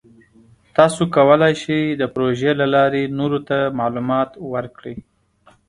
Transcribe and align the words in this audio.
تاسو 0.77 1.01
کولی 1.15 1.53
شئ 1.61 1.81
د 2.01 2.03
پروژې 2.13 2.51
له 2.61 2.65
لارې 2.75 3.03
نورو 3.19 3.39
ته 3.47 3.57
معلومات 3.79 4.29
ورکړئ. 4.53 4.95